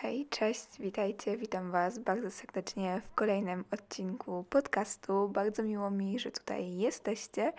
[0.00, 5.28] Hej, cześć, witajcie, witam Was bardzo serdecznie w kolejnym odcinku podcastu.
[5.28, 7.52] Bardzo miło mi, że tutaj jesteście.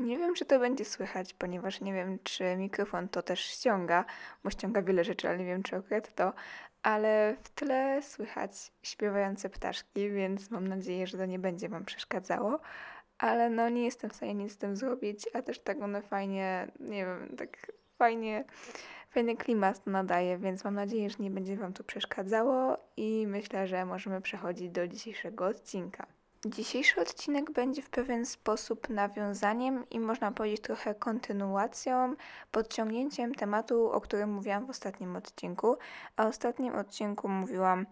[0.00, 4.04] Nie wiem, czy to będzie słychać, ponieważ nie wiem, czy mikrofon to też ściąga,
[4.44, 6.32] bo ściąga wiele rzeczy, ale nie wiem, czy akurat to.
[6.82, 12.60] Ale w tle słychać śpiewające ptaszki, więc mam nadzieję, że to nie będzie Wam przeszkadzało.
[13.18, 16.68] Ale no, nie jestem w stanie nic z tym zrobić, a też tak one fajnie,
[16.80, 18.44] nie wiem, tak fajnie
[19.16, 23.84] fajny klimat nadaje, więc mam nadzieję, że nie będzie Wam to przeszkadzało i myślę, że
[23.84, 26.06] możemy przechodzić do dzisiejszego odcinka.
[26.46, 32.14] Dzisiejszy odcinek będzie w pewien sposób nawiązaniem i można powiedzieć trochę kontynuacją,
[32.50, 35.76] podciągnięciem tematu, o którym mówiłam w ostatnim odcinku.
[36.16, 37.86] A w ostatnim odcinku mówiłam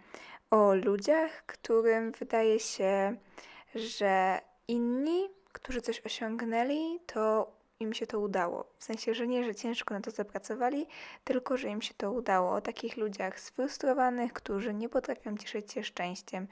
[0.51, 3.17] o ludziach, którym wydaje się,
[3.75, 7.53] że inni, którzy coś osiągnęli, to
[7.85, 8.67] im się to udało.
[8.79, 10.87] W sensie, że nie, że ciężko na to zapracowali,
[11.25, 12.53] tylko że im się to udało.
[12.53, 16.49] O takich ludziach sfrustrowanych, którzy nie potrafią cieszyć się szczęściem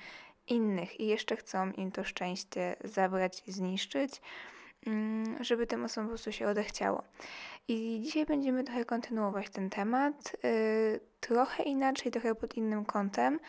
[0.49, 4.21] innych i jeszcze chcą im to szczęście zabrać i zniszczyć,
[4.87, 7.03] mm, żeby tym osobom po prostu się odechciało.
[7.69, 13.41] I dzisiaj będziemy trochę kontynuować ten temat, yy, trochę inaczej, trochę pod innym kątem,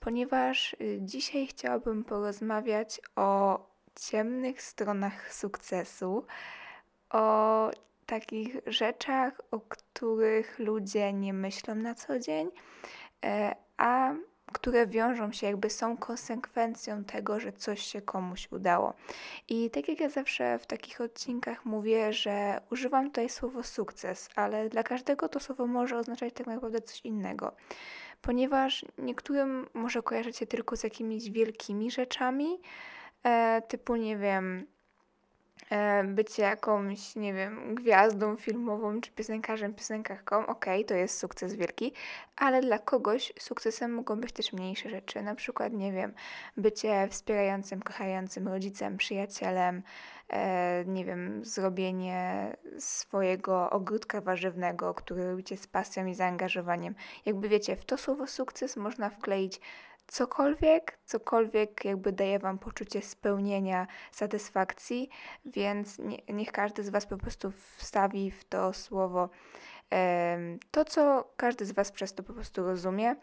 [0.00, 3.60] ponieważ yy, dzisiaj chciałabym porozmawiać o
[3.94, 6.26] ciemnych stronach sukcesu
[7.14, 7.70] o
[8.06, 12.50] takich rzeczach, o których ludzie nie myślą na co dzień,
[13.24, 14.14] e, a
[14.52, 18.94] które wiążą się, jakby są konsekwencją tego, że coś się komuś udało.
[19.48, 24.68] I tak jak ja zawsze w takich odcinkach mówię, że używam tutaj słowo sukces, ale
[24.68, 27.52] dla każdego to słowo może oznaczać tak naprawdę coś innego.
[28.22, 32.60] Ponieważ niektórym może kojarzyć się tylko z jakimiś wielkimi rzeczami,
[33.22, 34.66] e, typu, nie wiem,
[36.04, 41.92] bycie jakąś, nie wiem, gwiazdą filmową czy piosenkarzem, piosenkarką, okej, okay, to jest sukces wielki,
[42.36, 46.14] ale dla kogoś sukcesem mogą być też mniejsze rzeczy, na przykład, nie wiem,
[46.56, 49.82] bycie wspierającym, kochającym rodzicem, przyjacielem,
[50.28, 56.94] e, nie wiem, zrobienie swojego ogródka warzywnego, który robicie z pasją i zaangażowaniem.
[57.26, 59.60] Jakby wiecie, w to słowo sukces można wkleić
[60.06, 65.08] cokolwiek, cokolwiek jakby daje Wam poczucie spełnienia, satysfakcji,
[65.44, 69.28] więc nie, niech każdy z Was po prostu wstawi w to słowo
[70.70, 73.16] to, co każdy z Was przez to po prostu rozumie,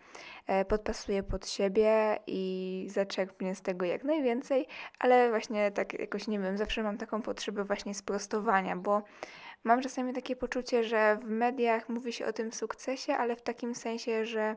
[0.48, 4.68] e, podpasuje pod siebie i zaczerpnie z tego jak najwięcej,
[5.00, 9.04] ale właśnie tak jakoś nie wiem, zawsze mam taką potrzebę właśnie sprostowania, bo
[9.64, 13.76] mam czasami takie poczucie, że w mediach mówi się o tym sukcesie, ale w takim
[13.76, 14.56] sensie, że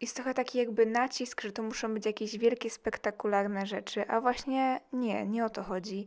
[0.00, 4.80] jest trochę taki jakby nacisk, że to muszą być jakieś wielkie, spektakularne rzeczy, a właśnie
[4.92, 6.06] nie, nie o to chodzi.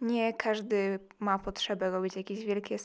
[0.00, 2.76] Nie każdy ma potrzebę robić jakieś wielkie,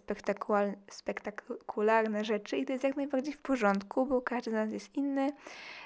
[0.89, 5.31] spektakularne rzeczy i to jest jak najbardziej w porządku, bo każdy z nas jest inny,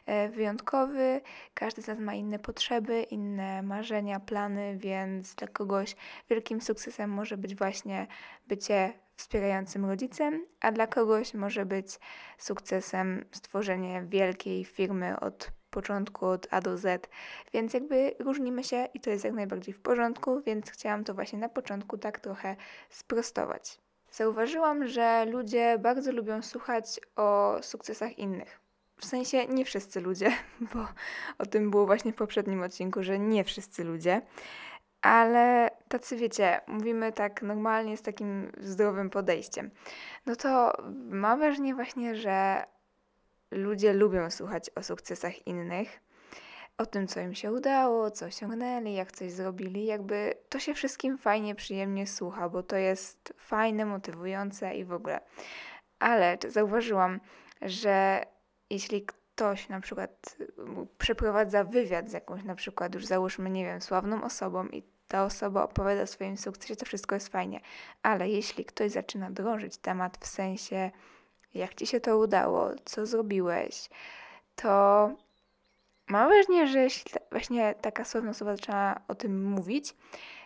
[0.05, 1.21] e, wyjątkowy,
[1.53, 5.95] każdy z nas ma inne potrzeby, inne marzenia, plany, więc dla kogoś
[6.29, 8.07] wielkim sukcesem może być właśnie
[8.47, 11.99] bycie wspierającym rodzicem, a dla kogoś może być
[12.37, 17.09] sukcesem stworzenie wielkiej firmy od początku, od A do Z,
[17.53, 21.39] więc jakby różnimy się i to jest jak najbardziej w porządku, więc chciałam to właśnie
[21.39, 22.55] na początku tak trochę
[22.89, 23.77] sprostować.
[24.11, 28.59] Zauważyłam, że ludzie bardzo lubią słuchać o sukcesach innych.
[28.97, 30.31] W sensie nie wszyscy ludzie,
[30.73, 30.87] bo
[31.37, 34.21] o tym było właśnie w poprzednim odcinku, że nie wszyscy ludzie.
[35.01, 39.71] Ale tacy wiecie, mówimy tak normalnie z takim zdrowym podejściem.
[40.25, 40.73] No to
[41.09, 42.63] mam wrażenie właśnie, że
[43.51, 45.99] ludzie lubią słuchać o sukcesach innych,
[46.77, 49.85] o tym, co im się udało, co osiągnęli, jak coś zrobili.
[49.85, 55.19] Jakby to się wszystkim fajnie, przyjemnie słucha, bo to jest fajne, motywujące i w ogóle.
[55.99, 57.19] Ale zauważyłam,
[57.61, 58.23] że
[58.69, 59.05] jeśli
[59.39, 60.37] ktoś na przykład
[60.97, 65.63] przeprowadza wywiad z jakąś na przykład już załóżmy, nie wiem, sławną osobą i ta osoba
[65.63, 67.61] opowiada o swoim sukcesie, to wszystko jest fajnie.
[68.03, 70.91] Ale jeśli ktoś zaczyna drążyć temat w sensie,
[71.53, 73.89] jak ci się to udało, co zrobiłeś,
[74.55, 74.69] to
[76.07, 79.95] mam wrażenie, że jeśli właśnie taka sławna osoba zaczyna o tym mówić,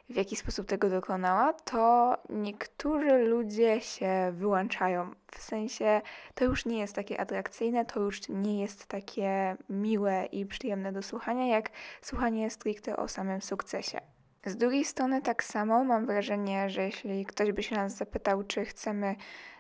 [0.10, 5.12] w jaki sposób tego dokonała, to niektórzy ludzie się wyłączają.
[5.32, 6.02] W sensie
[6.36, 11.02] to już nie jest takie atrakcyjne, to już nie jest takie miłe i przyjemne do
[11.02, 11.70] słuchania, jak
[12.02, 14.00] słuchanie stricte o samym sukcesie.
[14.46, 18.66] Z drugiej strony, tak samo mam wrażenie, że jeśli ktoś by się nas zapytał, czy
[18.66, 19.16] chcemy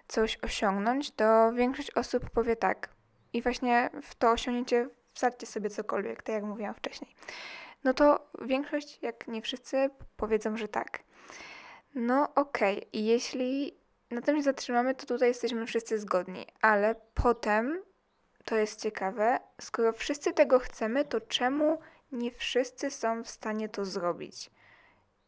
[0.07, 2.89] coś osiągnąć, to większość osób powie tak.
[3.33, 7.15] I właśnie w to osiągnięcie wsadźcie sobie cokolwiek, tak jak mówiłam wcześniej.
[7.83, 11.03] No to większość, jak nie wszyscy, powiedzą, że tak.
[11.95, 12.89] No okej, okay.
[12.93, 13.77] jeśli
[14.11, 17.83] na tym się zatrzymamy, to tutaj jesteśmy wszyscy zgodni, ale potem
[18.45, 21.79] to jest ciekawe, skoro wszyscy tego chcemy, to czemu
[22.11, 24.49] nie wszyscy są w stanie to zrobić?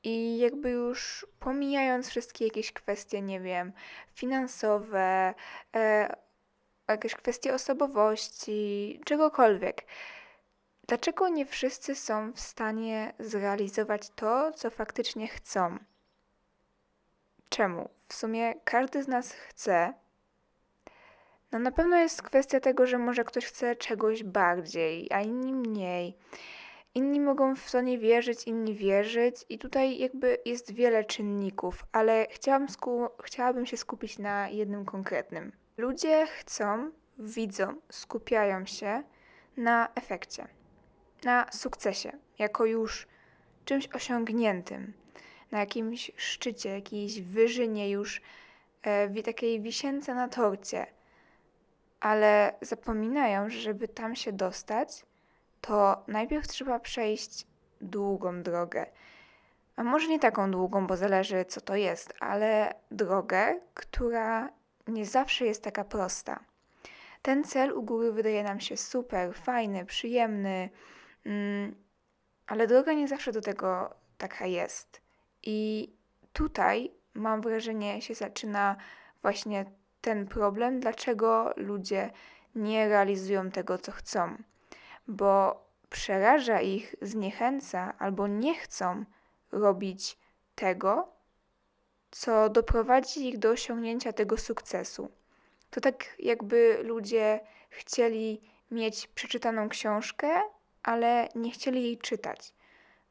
[0.03, 3.73] I jakby już pomijając wszystkie jakieś kwestie, nie wiem,
[4.13, 5.33] finansowe,
[5.75, 6.15] e,
[6.87, 9.85] jakieś kwestie osobowości, czegokolwiek,
[10.87, 15.77] dlaczego nie wszyscy są w stanie zrealizować to, co faktycznie chcą?
[17.49, 17.89] Czemu?
[18.07, 19.93] W sumie każdy z nas chce.
[21.51, 26.17] No na pewno jest kwestia tego, że może ktoś chce czegoś bardziej, a inni mniej.
[26.95, 32.27] Inni mogą w to nie wierzyć, inni wierzyć, i tutaj jakby jest wiele czynników, ale
[32.29, 35.51] chciałam sku- chciałabym się skupić na jednym konkretnym.
[35.77, 39.03] Ludzie chcą, widzą, skupiają się
[39.57, 40.47] na efekcie,
[41.23, 43.07] na sukcesie, jako już
[43.65, 44.93] czymś osiągniętym,
[45.51, 48.21] na jakimś szczycie, jakiejś wyżynie już
[48.83, 50.85] e, takiej wisience na torcie.
[51.99, 55.05] Ale zapominają, że żeby tam się dostać,
[55.61, 57.47] to najpierw trzeba przejść
[57.81, 58.85] długą drogę.
[59.75, 64.49] A może nie taką długą, bo zależy co to jest, ale drogę, która
[64.87, 66.39] nie zawsze jest taka prosta.
[67.21, 70.69] Ten cel u góry wydaje nam się super, fajny, przyjemny,
[72.47, 75.01] ale droga nie zawsze do tego taka jest.
[75.43, 75.89] I
[76.33, 78.75] tutaj mam wrażenie, się zaczyna
[79.21, 79.65] właśnie
[80.01, 82.11] ten problem, dlaczego ludzie
[82.55, 84.37] nie realizują tego, co chcą
[85.07, 89.05] bo przeraża ich, zniechęca albo nie chcą
[89.51, 90.17] robić
[90.55, 91.07] tego,
[92.11, 95.11] co doprowadzi ich do osiągnięcia tego sukcesu.
[95.69, 97.39] To tak jakby ludzie
[97.69, 98.41] chcieli
[98.71, 100.41] mieć przeczytaną książkę,
[100.85, 102.53] ale nie chcieli jej czytać.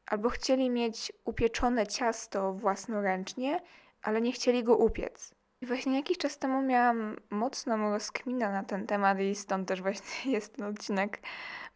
[0.05, 3.61] Albo chcieli mieć upieczone ciasto własnoręcznie,
[4.01, 5.35] ale nie chcieli go upiec.
[5.61, 10.31] I właśnie jakiś czas temu miałam mocną rozkminę na ten temat i stąd też właśnie
[10.35, 11.21] jest ten odcinek,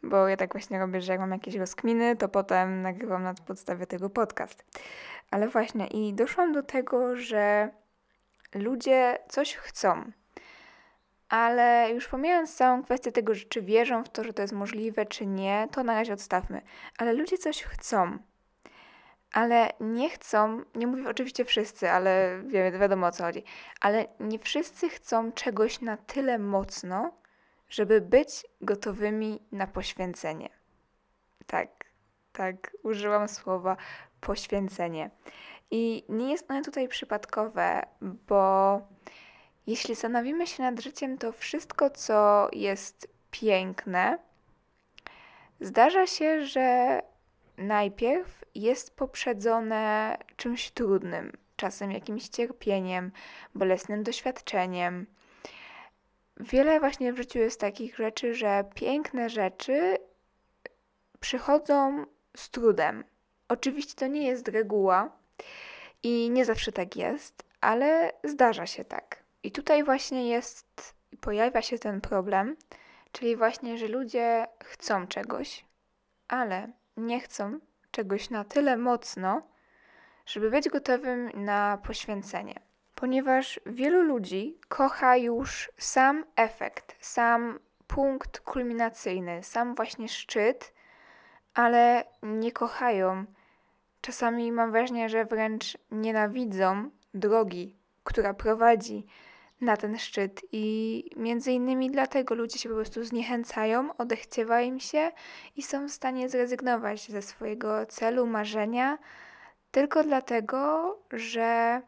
[0.04, 3.88] bo ja tak właśnie robię, że jak mam jakieś rozkminy, to potem nagrywam na podstawie
[3.88, 4.66] tego podcast.
[5.32, 7.70] Ale właśnie i doszłam do tego, że
[8.56, 10.12] ludzie coś chcą,
[11.30, 15.06] ale już pomijając całą kwestię tego, że czy wierzą w to, że to jest możliwe,
[15.06, 16.62] czy nie, to na razie odstawmy.
[16.98, 18.18] Ale ludzie coś chcą
[19.32, 23.44] ale nie chcą, nie mówię oczywiście wszyscy, ale wi wiadomo o co chodzi,
[23.82, 27.12] ale nie wszyscy chcą czegoś na tyle mocno,
[27.70, 30.50] żeby być gotowymi na poświęcenie.
[31.48, 31.86] Tak,
[32.32, 33.78] tak, użyłam słowa
[34.22, 35.10] poświęcenie.
[35.72, 38.82] I nie jest ono tutaj przypadkowe, bo
[39.70, 44.18] jeśli zastanowimy się nad życiem, to wszystko, co jest piękne,
[45.62, 47.00] zdarza się, że
[47.58, 53.12] najpierw jest poprzedzone czymś trudnym, czasem jakimś cierpieniem,
[53.56, 55.06] bolesnym doświadczeniem.
[56.38, 59.98] Wiele właśnie w życiu jest takich rzeczy, że piękne rzeczy
[61.20, 62.06] przychodzą
[62.38, 63.04] z trudem.
[63.50, 65.12] Oczywiście to nie jest reguła
[66.04, 69.29] i nie zawsze tak jest, ale zdarza się tak.
[69.44, 72.56] I tutaj właśnie jest, pojawia się ten problem,
[73.12, 75.66] czyli właśnie, że ludzie chcą czegoś,
[76.28, 77.60] ale nie chcą
[77.92, 79.42] czegoś na tyle mocno,
[80.26, 82.60] żeby być gotowym na poświęcenie.
[82.96, 90.74] Ponieważ wielu ludzi kocha już sam efekt, sam punkt kulminacyjny, sam właśnie szczyt,
[91.54, 93.26] ale nie kochają.
[94.02, 99.06] Czasami mam wrażenie, że wręcz nienawidzą drogi, która prowadzi
[99.62, 105.12] na ten szczyt i między innymi dlatego ludzie się po prostu zniechęcają, odechciewa im się
[105.56, 108.98] i są w stanie zrezygnować ze swojego celu, marzenia,
[109.72, 111.82] tylko dlatego, że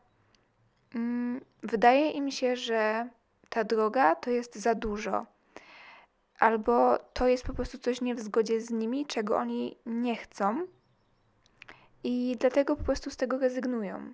[0.96, 3.10] mm, wydaje im się, że
[3.50, 5.26] ta droga to jest za dużo.
[6.40, 10.68] Albo to jest po prostu coś nie w zgodzie z nimi, czego oni nie chcą,
[12.04, 14.14] i dlatego po prostu z tego rezygnują.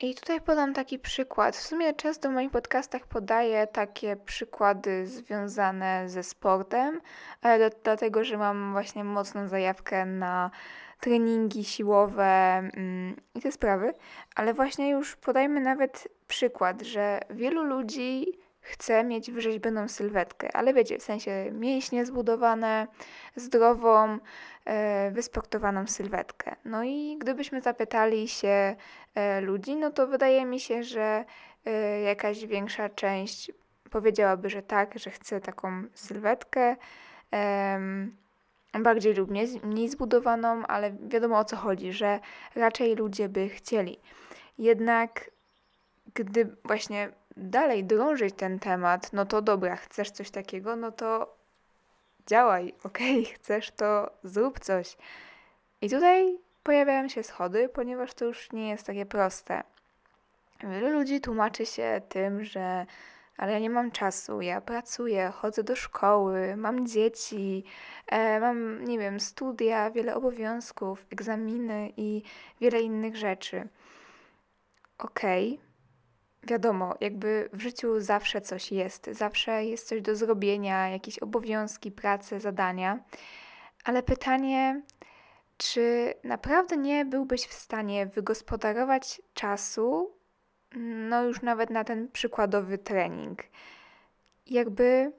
[0.00, 1.56] I tutaj podam taki przykład.
[1.56, 7.00] W sumie często w moich podcastach podaję takie przykłady związane ze sportem,
[7.42, 10.50] ale dlatego, że mam właśnie mocną zajawkę na
[11.00, 13.94] treningi siłowe mm, i te sprawy.
[14.34, 20.98] Ale właśnie już podajmy nawet przykład, że wielu ludzi chce mieć wyrzeźbioną sylwetkę, ale wiecie,
[20.98, 22.86] w sensie mięśnie zbudowane,
[23.36, 24.18] zdrową,
[24.68, 26.56] e, wysportowaną sylwetkę.
[26.64, 28.76] No i gdybyśmy zapytali się
[29.14, 31.24] e, ludzi, no to wydaje mi się, że
[31.64, 33.52] e, jakaś większa część
[33.90, 36.76] powiedziałaby, że tak, że chce taką sylwetkę.
[38.82, 39.30] Bardziej lub
[39.62, 42.20] mniej zbudowaną, ale wiadomo o co chodzi, że
[42.54, 43.98] raczej ludzie by chcieli.
[44.58, 45.30] Jednak
[46.14, 51.37] gdy właśnie dalej drążyć ten temat, no to dobra, chcesz coś takiego, no to
[52.28, 54.96] działaj, okej, okay, chcesz to zrób coś.
[55.80, 59.62] I tutaj pojawiają się schody, ponieważ to już nie jest takie proste.
[60.64, 62.86] Wielu ludzi tłumaczy się tym, że
[63.38, 67.64] ale ja nie mam czasu, ja pracuję, chodzę do szkoły, mam dzieci,
[68.06, 72.22] e, mam, nie wiem, studia, wiele obowiązków, egzaminy i
[72.60, 73.68] wiele innych rzeczy.
[74.98, 75.67] Okej, okay.
[76.42, 82.40] Wiadomo, jakby w życiu zawsze coś jest, zawsze jest coś do zrobienia, jakieś obowiązki, prace,
[82.40, 82.98] zadania,
[83.84, 84.82] ale pytanie,
[85.56, 90.18] czy naprawdę nie byłbyś w stanie wygospodarować czasu
[90.76, 93.42] no już nawet na ten przykładowy trening.
[94.46, 95.12] Jakby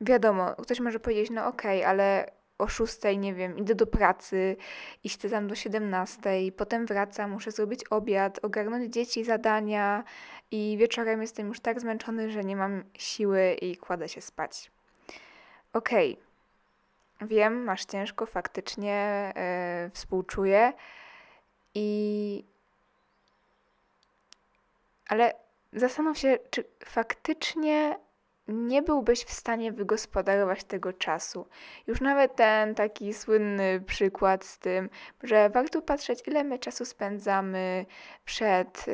[0.00, 4.56] wiadomo, ktoś może powiedzieć, no okej, okay, ale o 6, nie wiem, idę do pracy
[5.04, 10.04] i chcę tam do 17, potem wracam, muszę zrobić obiad, ogarnąć dzieci, zadania
[10.50, 14.70] i wieczorem jestem już tak zmęczony, że nie mam siły i kładę się spać.
[15.72, 16.18] Okej,
[17.16, 17.28] okay.
[17.28, 19.32] wiem, masz ciężko, faktycznie
[19.84, 20.72] yy, współczuję
[21.74, 22.44] i
[25.08, 25.34] ale
[25.72, 27.98] zastanów się, czy faktycznie
[28.48, 31.46] nie byłbyś w stanie wygospodarować tego czasu.
[31.86, 34.90] Już nawet ten taki słynny przykład z tym,
[35.22, 37.86] że warto patrzeć, ile my czasu spędzamy
[38.24, 38.92] przed y,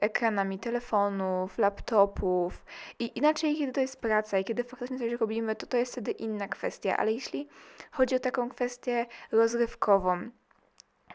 [0.00, 2.64] ekranami telefonów, laptopów.
[2.98, 6.10] I inaczej, kiedy to jest praca i kiedy faktycznie coś robimy, to to jest wtedy
[6.10, 6.96] inna kwestia.
[6.96, 7.48] Ale jeśli
[7.90, 10.30] chodzi o taką kwestię rozrywkową,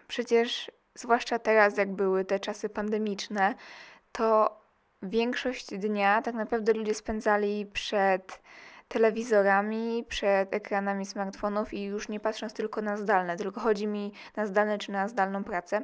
[0.08, 3.56] przecież zwłaszcza teraz, jak były te czasy pandemiczne,
[4.12, 4.61] to
[5.04, 8.42] większość dnia tak naprawdę ludzie spędzali przed
[8.88, 14.46] telewizorami, przed ekranami smartfonów i już nie patrząc tylko na zdalne, tylko chodzi mi na
[14.46, 15.82] zdalne czy na zdalną pracę,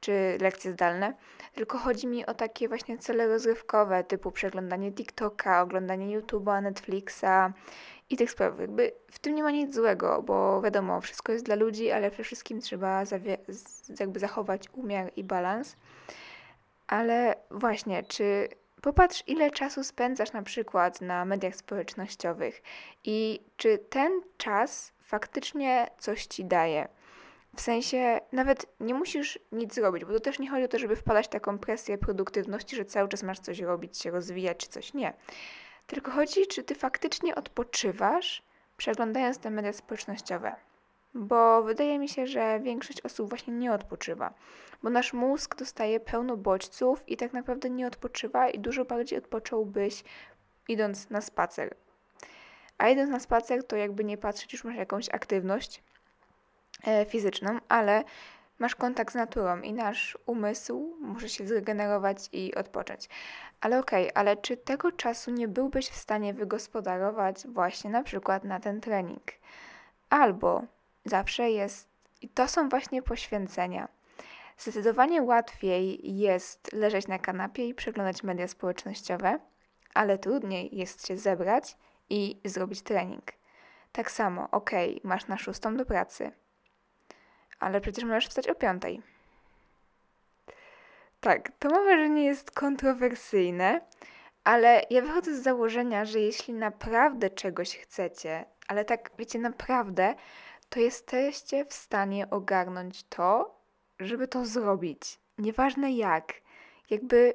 [0.00, 1.14] czy lekcje zdalne,
[1.54, 7.52] tylko chodzi mi o takie właśnie cele rozrywkowe, typu przeglądanie TikToka, oglądanie YouTube'a, Netflixa
[8.10, 8.60] i tych spraw.
[8.60, 12.24] Jakby w tym nie ma nic złego, bo wiadomo, wszystko jest dla ludzi, ale przede
[12.24, 13.02] wszystkim trzeba
[14.00, 15.76] jakby zachować umiar i balans.
[16.88, 18.48] Ale właśnie, czy
[18.82, 22.62] popatrz, ile czasu spędzasz na przykład na mediach społecznościowych
[23.04, 26.88] i czy ten czas faktycznie coś ci daje.
[27.56, 30.96] W sensie, nawet nie musisz nic robić, bo to też nie chodzi o to, żeby
[30.96, 34.94] wpadać w taką presję produktywności, że cały czas masz coś robić, się rozwijać, czy coś.
[34.94, 35.12] Nie.
[35.86, 38.42] Tylko chodzi, czy ty faktycznie odpoczywasz,
[38.76, 40.67] przeglądając te media społecznościowe
[41.14, 44.34] bo wydaje mi się, że większość osób właśnie nie odpoczywa,
[44.82, 50.04] bo nasz mózg dostaje pełno bodźców i tak naprawdę nie odpoczywa i dużo bardziej odpocząłbyś
[50.68, 51.74] idąc na spacer.
[52.78, 55.82] A idąc na spacer, to jakby nie patrzeć, już masz jakąś aktywność
[56.86, 58.04] e, fizyczną, ale
[58.58, 63.08] masz kontakt z naturą i nasz umysł może się zregenerować i odpocząć.
[63.60, 68.44] Ale okej, okay, ale czy tego czasu nie byłbyś w stanie wygospodarować właśnie na przykład
[68.44, 69.22] na ten trening?
[70.10, 70.62] Albo
[71.08, 71.88] zawsze jest,
[72.22, 73.88] i to są właśnie poświęcenia.
[74.58, 79.38] Zdecydowanie łatwiej jest leżeć na kanapie i przeglądać media społecznościowe,
[79.94, 81.76] ale trudniej jest się zebrać
[82.10, 83.32] i zrobić trening.
[83.92, 84.70] Tak samo, ok,
[85.04, 86.32] masz na szóstą do pracy,
[87.60, 89.02] ale przecież możesz wstać o piątej.
[91.20, 93.80] Tak, to mam wrażenie jest kontrowersyjne,
[94.44, 100.14] ale ja wychodzę z założenia, że jeśli naprawdę czegoś chcecie, ale tak wiecie, naprawdę,
[100.68, 103.58] to jesteście w stanie ogarnąć to,
[104.00, 105.18] żeby to zrobić.
[105.38, 106.34] Nieważne jak.
[106.90, 107.34] Jakby,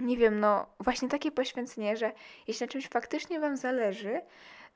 [0.00, 2.12] nie wiem, no właśnie takie poświęcenie, że
[2.46, 4.20] jeśli na czymś faktycznie Wam zależy,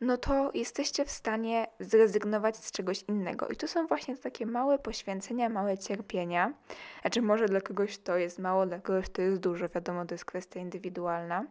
[0.00, 3.48] no to jesteście w stanie zrezygnować z czegoś innego.
[3.48, 6.52] I to są właśnie takie małe poświęcenia, małe cierpienia.
[7.00, 10.24] Znaczy, może dla kogoś to jest mało, dla kogoś to jest dużo, wiadomo, to jest
[10.24, 11.44] kwestia indywidualna.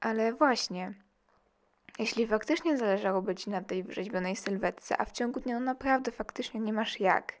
[0.00, 0.94] Ale właśnie,
[1.98, 6.60] jeśli faktycznie zależałoby Ci na tej wrzeźbionej sylwetce, a w ciągu dnia no naprawdę faktycznie
[6.60, 7.32] nie masz jak,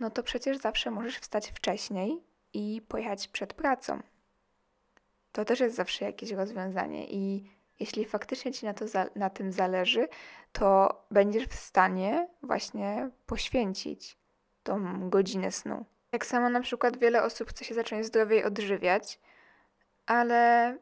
[0.00, 2.22] no to przecież zawsze możesz wstać wcześniej
[2.52, 4.02] i pojechać przed pracą.
[5.32, 7.50] To też jest zawsze jakieś rozwiązanie i
[7.80, 8.84] jeśli faktycznie Ci na, to
[9.16, 10.08] na tym zależy,
[10.52, 14.18] to będziesz w stanie właśnie poświęcić
[14.62, 15.84] tą godzinę snu.
[16.10, 19.20] Tak samo na przykład wiele osób chce się zacząć zdrowiej odżywiać,
[20.06, 20.76] ale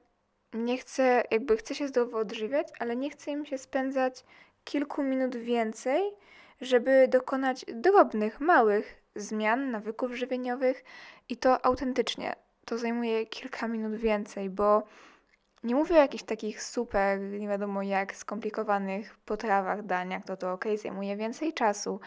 [0.56, 4.24] nie chce, jakby chce się zdrowo odżywiać, ale nie chce im się spędzać
[4.64, 6.02] kilku minut więcej,
[6.60, 10.84] żeby dokonać drobnych, małych zmian, nawyków żywieniowych
[11.28, 12.34] i to autentycznie.
[12.64, 14.82] To zajmuje kilka minut więcej, bo
[15.66, 20.64] Nie mówię o jakichś takich super, nie wiadomo jak, skomplikowanych potrawach, daniach, to to ok,
[20.82, 22.00] zajmuje więcej czasu,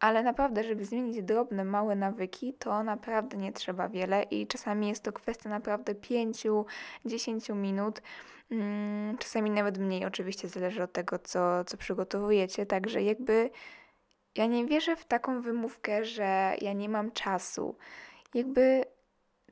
[0.00, 5.02] ale naprawdę, żeby zmienić drobne, małe nawyki, to naprawdę nie trzeba wiele i czasami jest
[5.02, 8.02] to kwestia naprawdę 5-10 minut.
[8.50, 12.66] Mm, czasami nawet mniej, oczywiście zależy od tego, co, co przygotowujecie.
[12.66, 13.50] Także jakby
[14.34, 17.76] ja nie wierzę w taką wymówkę, że ja nie mam czasu.
[18.34, 18.84] Jakby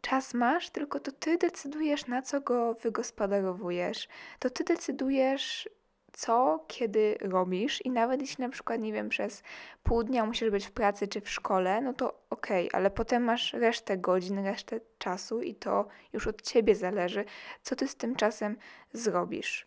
[0.02, 4.09] czas masz, tylko to ty decydujesz, na co go wygospodarowujesz.
[4.38, 5.68] To ty decydujesz,
[6.12, 9.42] co, kiedy robisz i nawet jeśli na przykład, nie wiem, przez
[9.82, 13.25] pół dnia musisz być w pracy czy w szkole, no to okej, okay, ale potem
[13.25, 17.25] masz resztę godzin, resztę czasu i to już od ciebie zależy,
[17.62, 18.56] co ty z tym czasem
[18.92, 19.66] zrobisz.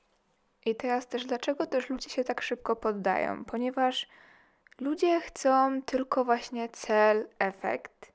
[0.65, 3.45] I teraz też, dlaczego też ludzie się tak szybko poddają?
[3.45, 4.07] Ponieważ
[4.79, 8.11] ludzie chcą tylko właśnie cel, efekt,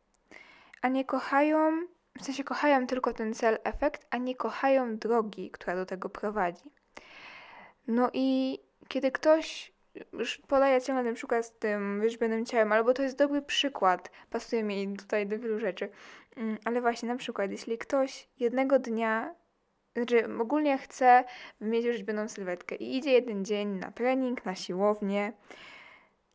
[0.83, 1.83] a nie kochają,
[2.19, 6.71] w sensie kochają tylko ten cel, efekt, a nie kochają drogi, która do tego prowadzi.
[7.87, 9.73] No i kiedy ktoś,
[10.13, 14.63] już podaję ciągle ten przykład z tym wierzbionym ciałem, albo to jest dobry przykład, pasuje
[14.63, 15.89] mi tutaj do wielu rzeczy,
[16.37, 19.35] mm, ale właśnie na przykład, jeśli ktoś jednego dnia,
[19.97, 21.25] znaczy ogólnie chce
[21.61, 25.33] mieć wierzbioną sylwetkę i idzie jeden dzień na trening, na siłownię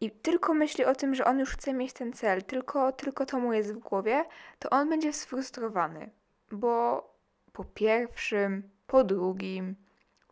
[0.01, 3.39] i tylko myśli o tym, że on już chce mieć ten cel, tylko, tylko to
[3.39, 4.25] mu jest w głowie,
[4.59, 6.09] to on będzie sfrustrowany,
[6.51, 7.03] bo
[7.53, 9.75] po pierwszym, po drugim,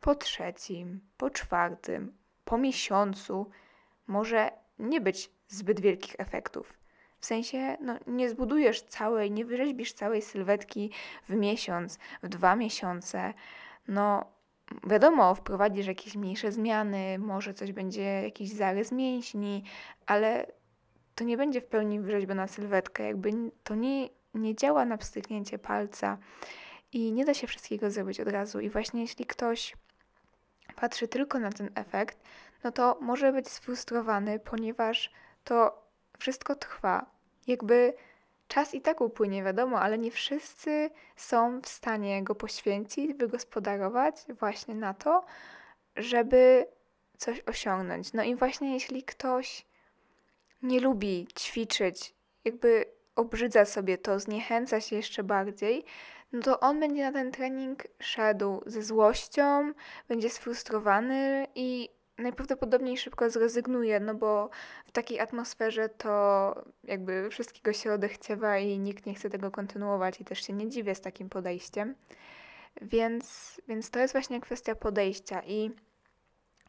[0.02, 3.50] po trzecim, po czwartym, po miesiącu
[4.08, 6.80] może nie być zbyt wielkich efektów.
[7.20, 10.92] W sensie, no, nie zbudujesz całej, nie wyrzeźbisz całej sylwetki
[11.30, 13.34] w miesiąc, w dwa miesiące.
[13.88, 14.33] No,
[14.88, 19.64] wiadomo, wprowadzisz jakieś mniejsze zmiany, może coś będzie, jakiś zarys mięśni,
[20.06, 20.48] ale
[21.16, 23.04] to nie będzie w pełni wyrzeźbiona sylwetka.
[23.04, 23.32] Jakby
[23.64, 26.18] to nie, nie działa na pstryknięcie palca
[26.92, 28.60] i nie da się wszystkiego zrobić od razu.
[28.60, 29.76] I właśnie jeśli ktoś
[30.76, 32.18] patrzy tylko na ten efekt,
[32.64, 35.12] no to może być sfrustrowany, ponieważ
[35.44, 35.84] to
[36.20, 37.06] wszystko trwa.
[37.48, 37.94] Jakby
[38.48, 44.76] czas i tak upłynie, wiadomo, ale nie wszyscy są w stanie go poświęcić, wygospodarować właśnie
[44.76, 45.26] na to,
[45.96, 46.66] żeby
[47.18, 48.14] coś osiągnąć.
[48.14, 49.66] No i właśnie jeśli ktoś
[50.62, 52.14] nie lubi ćwiczyć,
[52.46, 55.86] jakby obrzydza sobie to, zniechęca się jeszcze bardziej,
[56.34, 59.74] no to on będzie na ten trening szedł ze złością,
[60.08, 61.90] będzie sfrustrowany i
[62.24, 64.50] najprawdopodobniej szybko zrezygnuje, no bo
[64.86, 70.26] w takiej atmosferze to jakby wszystkiego się odechciewa i nikt nie chce tego kontynuować i
[70.26, 71.96] też się nie dziwię z takim podejściem.
[72.82, 75.72] Więc, więc to jest właśnie kwestia podejścia i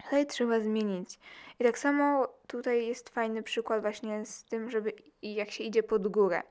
[0.05, 1.19] tutaj trzeba zmienić.
[1.61, 6.09] I tak samo tutaj jest fajny przykład właśnie z tym, żeby jak się idzie pod
[6.09, 6.43] górę.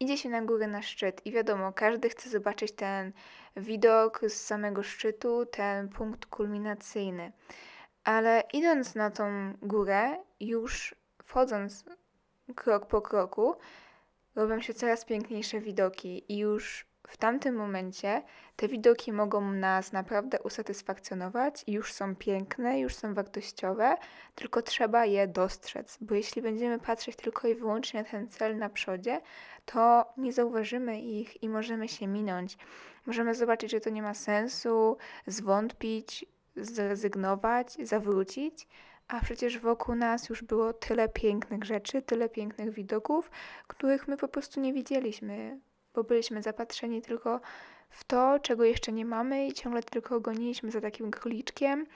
[0.00, 3.12] Idzie się na górę na szczyt i wiadomo, każdy chce zobaczyć ten
[3.56, 7.32] widok z samego szczytu, ten punkt kulminacyjny.
[8.06, 11.84] Ale idąc na tą górę, już wchodząc
[12.54, 13.54] krok po kroku,
[14.34, 18.22] robią się coraz piękniejsze widoki i już w tamtym momencie
[18.56, 23.96] te widoki mogą nas naprawdę usatysfakcjonować już są piękne, już są wartościowe,
[24.34, 28.68] tylko trzeba je dostrzec, bo jeśli będziemy patrzeć tylko i wyłącznie na ten cel na
[28.68, 29.20] przodzie,
[29.64, 32.58] to nie zauważymy ich i możemy się minąć.
[33.06, 38.68] Możemy zobaczyć, że to nie ma sensu, zwątpić, zrezygnować, zawrócić,
[39.08, 43.30] a przecież wokół nas już było tyle pięknych rzeczy, tyle pięknych widoków,
[43.66, 45.60] których my po prostu nie widzieliśmy
[45.96, 47.40] bo byliśmy zapatrzeni tylko
[47.90, 51.86] w to, czego jeszcze nie mamy i ciągle tylko goniliśmy za takim króliczkiem,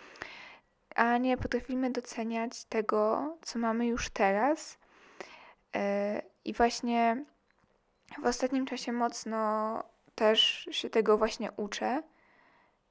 [0.94, 4.78] a nie potrafimy doceniać tego, co mamy już teraz.
[5.74, 7.24] E, I właśnie
[8.22, 9.82] w ostatnim czasie mocno
[10.14, 12.02] też się tego właśnie uczę,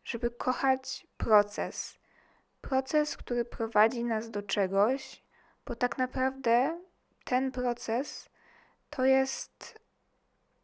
[0.10, 2.00] żeby kochać proces.
[2.62, 5.24] Proces, który prowadzi nas do czegoś,
[5.66, 6.80] bo tak naprawdę
[7.24, 8.30] ten proces
[8.90, 9.80] to jest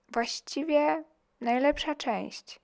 [0.10, 1.04] właściwie
[1.42, 2.62] najlepsza część,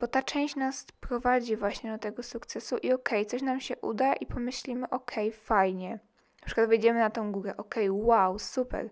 [0.00, 3.76] bo ta część nas prowadzi właśnie do tego sukcesu i okej, okay, coś nam się
[3.76, 5.98] uda i pomyślimy, okej, okay, fajnie.
[6.40, 8.90] Na przykład wejdziemy na tą górę, okej, okay, wow, super.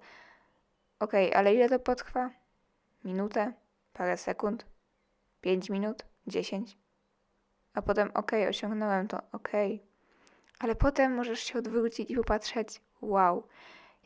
[1.01, 2.31] Okej, ale ile to potrwa?
[3.05, 3.53] Minutę?
[3.93, 4.67] Parę sekund?
[5.41, 6.05] Pięć minut?
[6.27, 6.86] Dziesięć?
[7.77, 9.83] A potem, okej, osiągnąłem to, okej.
[10.59, 13.47] Ale potem możesz się odwrócić i popatrzeć, wow,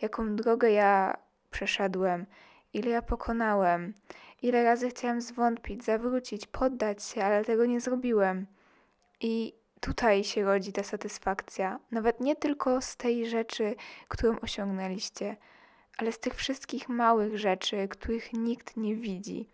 [0.02, 1.16] jaką drogę ja
[1.50, 2.26] przeszedłem,
[2.72, 3.94] ile ja pokonałem,
[4.42, 8.46] ile razy chciałem zwątpić, zawrócić, poddać się, ale tego nie zrobiłem.
[9.20, 13.74] I tutaj się rodzi ta satysfakcja, nawet nie tylko z tej rzeczy,
[14.08, 15.36] którą osiągnęliście,
[15.98, 19.48] ale z tych wszystkich małych rzeczy, których nikt nie widzi.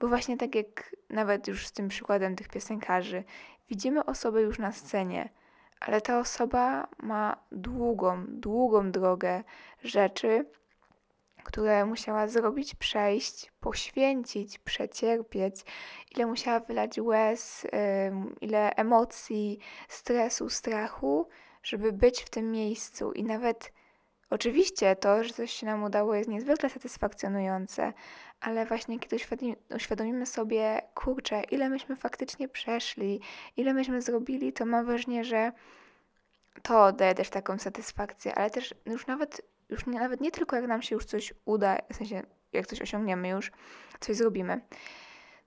[0.00, 3.24] Bo właśnie tak jak nawet już z tym przykładem tych piosenkarzy,
[3.68, 5.28] widzimy osobę już na scenie,
[5.80, 9.44] ale ta osoba ma długą, długą drogę
[9.82, 10.46] rzeczy,
[11.44, 15.64] które musiała zrobić, przejść, poświęcić, przecierpieć,
[16.16, 17.66] ile musiała wylać łez,
[18.40, 21.28] ile emocji, stresu, strachu,
[21.62, 23.12] żeby być w tym miejscu.
[23.12, 23.72] I nawet
[24.30, 27.92] oczywiście to, że coś się nam udało, jest niezwykle satysfakcjonujące,
[28.40, 29.16] ale właśnie kiedy
[29.76, 33.20] uświadomimy sobie, kurczę, ile myśmy faktycznie przeszli,
[33.56, 35.52] ile myśmy zrobili, to mam wrażenie, że
[36.62, 40.66] to daje też taką satysfakcję, ale też już nawet, już nie, nawet nie tylko jak
[40.66, 43.52] nam się już coś uda, w sensie jak coś osiągniemy już,
[44.00, 44.60] coś zrobimy,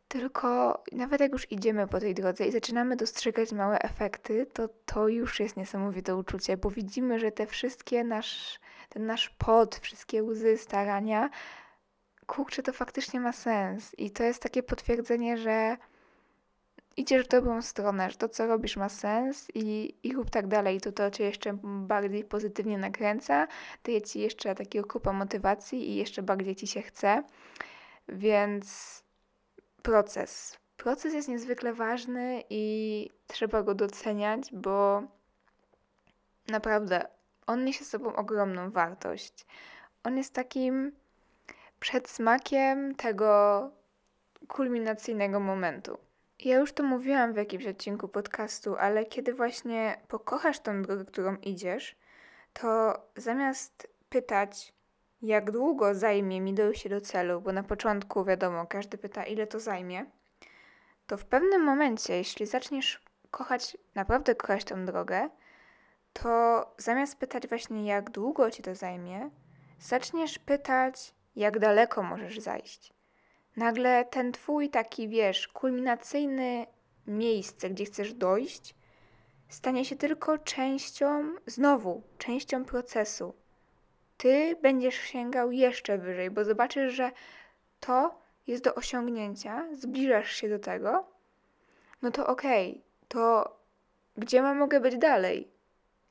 [0.10, 5.08] tylko nawet jak już idziemy po tej drodze i zaczynamy dostrzegać małe efekty, to to
[5.08, 8.60] już jest niesamowite uczucie, bo widzimy, że te wszystkie nasz,
[8.90, 11.30] ten nasz pot, wszystkie łzy, starania,
[12.26, 13.96] kurczę, to faktycznie ma sens.
[13.98, 15.78] I to jest takie potwierdzenie, że
[16.98, 20.82] idziesz w dobrą stronę, że to, co robisz, ma sens i, i rób tak dalej.
[20.82, 23.48] To to cię jeszcze bardziej pozytywnie nakręca,
[23.84, 27.24] daje ci jeszcze takiego kupa motywacji i jeszcze bardziej ci się chce.
[28.08, 29.04] Więc
[29.82, 30.58] proces.
[30.78, 35.04] Proces jest niezwykle ważny i trzeba go doceniać, bo
[36.48, 37.19] naprawdę
[37.50, 39.46] on niesie z sobą ogromną wartość.
[40.04, 40.92] On jest takim
[41.80, 43.72] przedsmakiem tego
[44.48, 45.98] kulminacyjnego momentu.
[46.40, 51.36] Ja już to mówiłam w jakimś odcinku podcastu, ale kiedy właśnie pokochasz tą drogę, którą
[51.36, 51.96] idziesz,
[52.54, 54.74] to zamiast pytać,
[55.22, 59.60] jak długo zajmie mi dojście do celu, bo na początku wiadomo, każdy pyta, ile to
[59.60, 60.06] zajmie,
[61.08, 65.30] to w pewnym momencie, jeśli zaczniesz kochać, naprawdę kochać tą drogę,
[66.24, 69.30] to zamiast pytać właśnie, jak długo ci to zajmie,
[69.80, 72.94] zaczniesz pytać, jak daleko możesz zajść.
[73.58, 76.66] Nagle ten twój taki, wiesz, kulminacyjny
[77.08, 78.76] miejsce, gdzie chcesz dojść,
[79.50, 83.34] stanie się tylko częścią, znowu, częścią procesu
[84.20, 87.12] ty będziesz sięgał jeszcze wyżej, bo zobaczysz, że
[87.80, 91.06] to jest do osiągnięcia, zbliżasz się do tego,
[92.02, 93.56] no to okej, okay, to
[94.18, 95.52] gdzie ma mogę być dalej?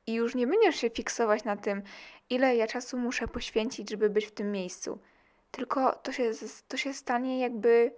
[0.09, 1.83] I już nie będziesz się fiksować na tym,
[2.31, 4.99] ile ja czasu muszę poświęcić, żeby być w tym miejscu.
[5.51, 6.31] Tylko to się,
[6.69, 7.93] to się stanie jakby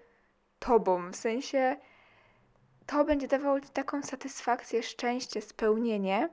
[0.58, 1.76] tobą, w sensie
[2.86, 6.28] to będzie dawało ci taką satysfakcję, szczęście, spełnienie,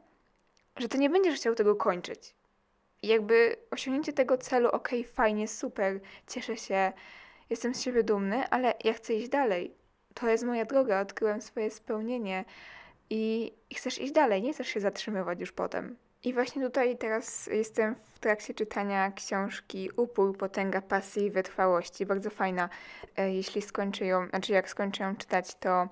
[0.78, 2.38] że ty nie będziesz chciał tego kończyć
[3.04, 6.94] jakby osiągnięcie tego celu, ok, fajnie, super, cieszę się,
[7.50, 9.74] jestem z siebie dumny, ale ja chcę iść dalej.
[10.14, 12.46] To jest moja droga, odkryłem swoje spełnienie
[13.10, 15.96] i, chcesz iść dalej, nie chcesz się zatrzymywać już potem.
[16.24, 22.06] I właśnie tutaj teraz jestem w trakcie czytania książki Upór, Potęga Pasji i Wytrwałości.
[22.06, 22.70] Bardzo fajna.
[23.18, 25.88] E, jeśli skończę ją, znaczy jak skończę ją czytać, to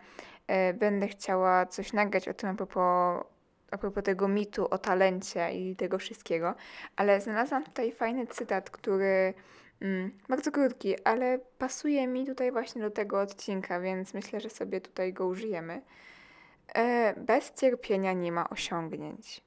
[0.47, 3.23] e, będę chciała coś nagrać o tym a propos
[3.71, 6.55] a propos tego mitu o talencie i tego wszystkiego,
[6.95, 9.33] ale znalazłam tutaj fajny cytat, który
[9.81, 14.81] mm, bardzo krótki, ale pasuje mi tutaj właśnie do tego odcinka, więc myślę, że sobie
[14.81, 15.81] tutaj go użyjemy.
[16.75, 19.45] E, bez cierpienia nie ma osiągnięć.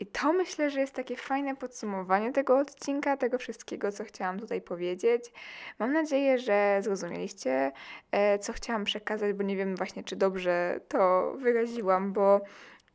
[0.00, 4.60] I to myślę, że jest takie fajne podsumowanie tego odcinka, tego wszystkiego, co chciałam tutaj
[4.60, 5.32] powiedzieć.
[5.78, 7.72] Mam nadzieję, że zrozumieliście,
[8.10, 12.40] e, co chciałam przekazać, bo nie wiem właśnie, czy dobrze to wyraziłam, bo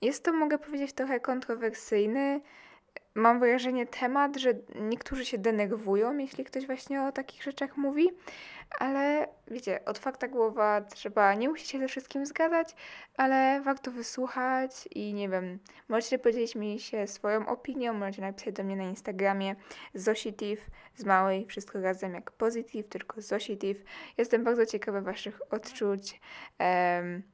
[0.02, 2.42] jest to, mogę powiedzieć, trochę kontrowersyjny.
[3.16, 8.10] Mam wrażenie temat, że niektórzy się denerwują, jeśli ktoś właśnie o takich rzeczach mówi,
[8.80, 12.76] ale wiecie, od fakta głowa trzeba, nie musi się ze wszystkim zgadzać,
[13.18, 18.64] ale warto wysłuchać i nie wiem, możecie podzielić mi się swoją opinią, możecie napisać do
[18.64, 19.56] mnie na Instagramie
[19.94, 23.84] Zositiv z małej, wszystko razem jak Positive, tylko Zositiv.
[24.18, 26.22] Jestem bardzo ciekawa Waszych odczuć.
[26.60, 27.33] Um,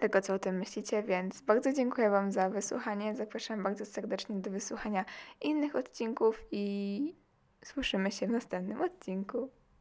[0.00, 3.14] tego, co o tym myślicie, więc bardzo dziękuję Wam za wysłuchanie.
[3.14, 5.04] Zapraszam bardzo serdecznie do wysłuchania
[5.40, 7.16] innych odcinków i
[7.64, 9.50] słyszymy się w następnym odcinku.